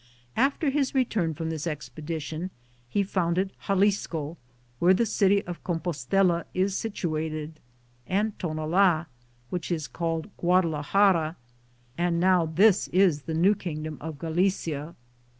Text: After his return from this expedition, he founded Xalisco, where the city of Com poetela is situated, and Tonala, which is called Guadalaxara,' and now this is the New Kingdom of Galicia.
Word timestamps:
After 0.35 0.71
his 0.71 0.95
return 0.95 1.35
from 1.35 1.51
this 1.51 1.67
expedition, 1.67 2.49
he 2.89 3.03
founded 3.03 3.51
Xalisco, 3.67 4.35
where 4.79 4.95
the 4.95 5.05
city 5.05 5.45
of 5.45 5.63
Com 5.63 5.79
poetela 5.79 6.45
is 6.55 6.75
situated, 6.75 7.59
and 8.07 8.33
Tonala, 8.39 9.05
which 9.51 9.71
is 9.71 9.87
called 9.87 10.35
Guadalaxara,' 10.37 11.35
and 11.99 12.19
now 12.19 12.47
this 12.47 12.87
is 12.87 13.21
the 13.27 13.35
New 13.35 13.53
Kingdom 13.53 13.99
of 14.01 14.17
Galicia. 14.17 14.95